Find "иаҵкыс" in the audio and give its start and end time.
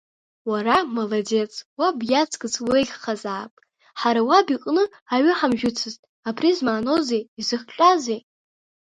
2.09-2.55